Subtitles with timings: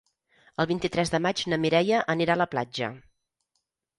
[0.63, 2.89] El vint-i-tres de maig na Mireia anirà a la platja.